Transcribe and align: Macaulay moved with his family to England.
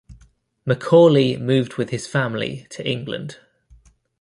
Macaulay 0.65 1.37
moved 1.37 1.75
with 1.75 1.91
his 1.91 2.07
family 2.07 2.65
to 2.71 2.83
England. 2.83 3.37